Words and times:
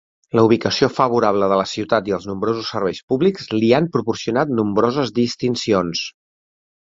La 0.37 0.43
ubicació 0.45 0.87
favorable 0.93 1.49
de 1.51 1.59
la 1.59 1.65
ciutat 1.71 2.09
i 2.11 2.15
els 2.17 2.25
nombrosos 2.29 2.71
serveis 2.75 3.03
públics 3.13 3.47
li 3.57 3.69
han 3.81 3.91
proporcionat 3.97 4.53
nombroses 4.61 5.13
distincions. 5.19 6.03